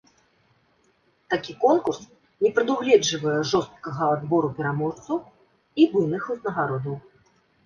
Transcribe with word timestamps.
Такі 1.33 1.53
конкурс 1.63 1.99
не 2.45 2.51
прадугледжвае 2.55 3.35
жорсткага 3.51 4.09
адбору 4.15 4.49
пераможцаў 4.61 5.17
і 5.21 5.83
буйных 5.93 6.23
узнагародаў. 6.37 6.95